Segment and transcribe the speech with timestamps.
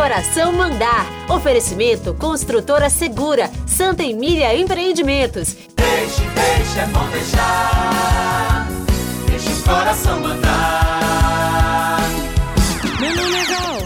[0.00, 1.04] coração mandar.
[1.28, 5.54] Oferecimento Construtora Segura, Santa Emília Empreendimentos.
[5.76, 8.66] Deixe, deixe, é bom deixar.
[9.28, 12.00] Deixe o coração mandar.
[12.98, 13.78] Meu nome é Gal.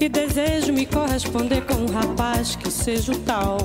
[0.00, 3.58] E desejo me corresponder com um rapaz que seja o tal.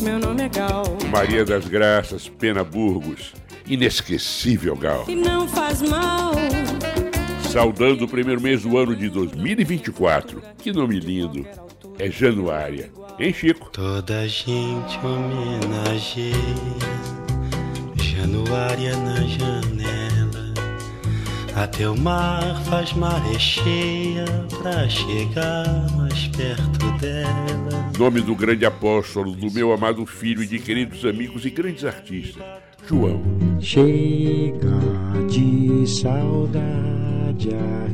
[0.00, 0.84] Meu nome é Gal.
[1.08, 3.32] Maria das Graças, Pena Burgos.
[3.64, 5.04] Inesquecível, Gal.
[5.06, 6.32] E não faz mal.
[7.56, 10.42] Saudando o primeiro mês do ano de 2024.
[10.58, 11.46] Que nome lindo.
[11.98, 12.90] É Januária.
[13.18, 13.70] Hein, Chico?
[13.72, 16.34] Toda gente homenageia
[17.94, 20.54] Januária na janela.
[21.54, 24.26] Até o mar faz maré cheia
[24.60, 27.90] pra chegar mais perto dela.
[27.98, 32.44] Nome do grande apóstolo, do meu amado filho e de queridos amigos e grandes artistas,
[32.86, 33.22] João.
[33.62, 34.78] Chega
[35.30, 37.05] de saudade
[37.54, 37.86] a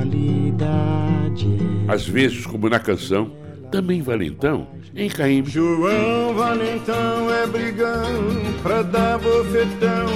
[0.00, 1.46] realidade.
[1.88, 3.30] Às vezes, como na canção,
[3.70, 5.42] também valentão, em Caim.
[5.44, 8.20] João Valentão é brigão
[8.62, 10.06] pra dar bofetão,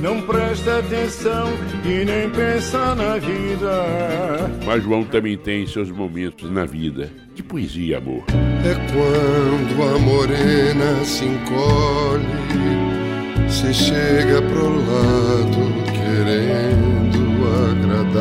[0.00, 1.48] não presta atenção
[1.84, 4.50] e nem pensa na vida.
[4.64, 8.24] Mas João também tem seus momentos na vida de poesia e amor.
[8.64, 12.26] É quando a morena se encolhe,
[13.48, 16.97] se chega pro lado querendo
[17.58, 18.20] agradar.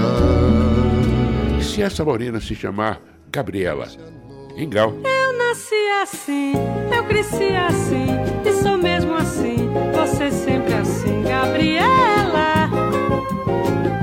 [1.59, 3.87] E se essa morena se chamar Gabriela?
[4.55, 4.93] Em Gal.
[5.03, 6.53] Eu nasci assim,
[6.95, 8.07] eu cresci assim,
[8.43, 12.69] e sou mesmo assim, você sempre assim, Gabriela.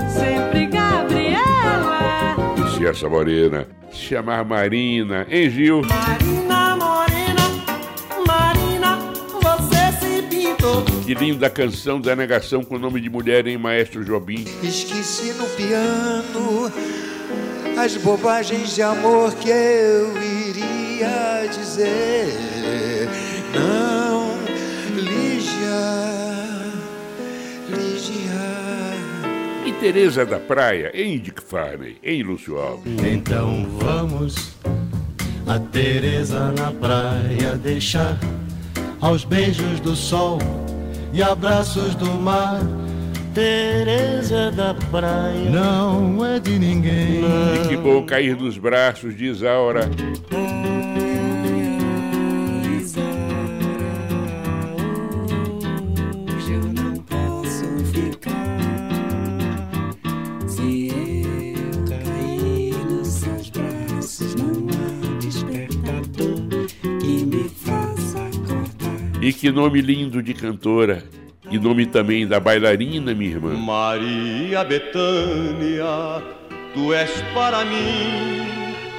[0.08, 2.36] Sempre Gabriela.
[2.58, 5.26] E se essa morena se chamar Marina?
[5.28, 5.82] Em Gil.
[5.82, 6.53] Marina
[11.05, 14.44] Que linda canção da negação com o nome de mulher em Maestro Jobim.
[14.62, 16.72] Esqueci no piano
[17.77, 23.09] as bobagens de amor que eu iria dizer.
[23.54, 24.38] Não,
[24.97, 25.69] Lígia,
[27.69, 29.66] Lígia.
[29.66, 32.93] E Teresa da Praia, em Dick Farney, em Lúcio Alves.
[33.04, 34.54] Então vamos
[35.47, 38.19] a Teresa na praia deixar
[39.00, 40.38] aos beijos do sol
[41.14, 42.60] e abraços do mar.
[43.32, 47.22] Teresa da praia não é de ninguém.
[47.64, 49.88] E que bom cair dos braços de Isaura.
[69.24, 71.02] E que nome lindo de cantora.
[71.50, 73.54] E nome também da bailarina, minha irmã.
[73.54, 76.22] Maria Betânia,
[76.74, 78.44] tu és para mim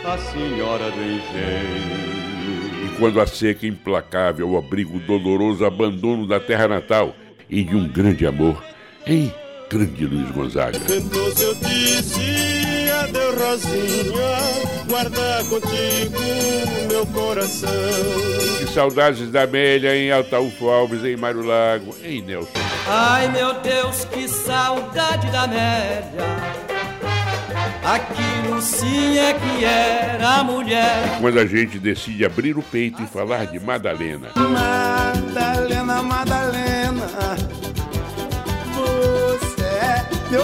[0.03, 2.85] a senhora do engenho.
[2.85, 7.15] E quando a seca implacável, o abrigo doloroso, abandono da terra natal
[7.47, 8.63] e de um grande amor,
[9.05, 9.31] em
[9.69, 10.77] grande Luiz Gonzaga.
[10.77, 16.19] Então eu disse adeus, Rosinha, guarda contigo
[16.87, 17.69] meu coração.
[18.59, 22.51] Que saudades da Amélia em Altaúfo Alves, em Mário Lago, em Nelson.
[22.87, 26.65] Ai meu Deus, que saudade da Amélia.
[27.83, 31.19] Aquilo sim é que era mulher.
[31.21, 34.29] Quando a gente decide abrir o peito e falar de Madalena.
[34.35, 36.74] Madalena, Madalena,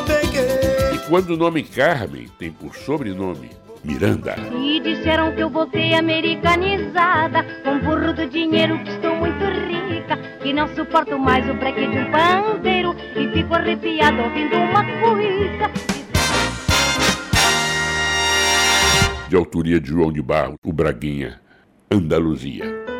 [0.03, 0.95] bem querer.
[0.95, 3.49] E quando o nome Carmen tem por sobrenome
[3.83, 4.35] Miranda.
[4.53, 10.53] E disseram que eu voltei americanizada Com burro do dinheiro que estou muito rica Que
[10.53, 15.71] não suporto mais o breque de um pandeiro E fico arrepiado ouvindo uma cuíca
[19.31, 21.39] de autoria de João de Barro, o Braguinha,
[21.89, 22.90] Andaluzia.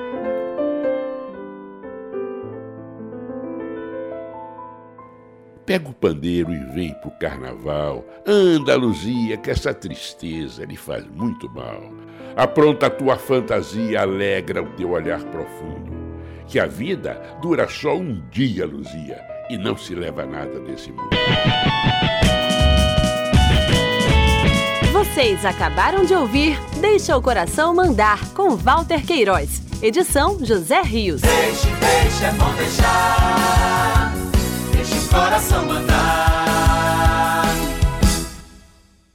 [5.72, 8.04] Pega o pandeiro e vem pro carnaval.
[8.28, 11.82] Andaluzia, que essa tristeza lhe faz muito mal.
[12.36, 15.94] Apronta a tua fantasia, alegra o teu olhar profundo.
[16.46, 21.16] Que a vida dura só um dia, Luzia, e não se leva nada desse mundo.
[24.92, 29.62] Vocês acabaram de ouvir Deixa o Coração Mandar, com Walter Queiroz.
[29.82, 31.22] Edição José Rios.
[31.22, 34.01] Deixe, deixe, é bom deixar.
[34.82, 36.41] Deixe o coração mandar.